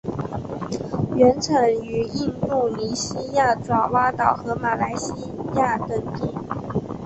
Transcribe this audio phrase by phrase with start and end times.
[1.15, 5.13] 原产于印度尼西亚爪哇岛和马来西
[5.53, 6.33] 亚等地。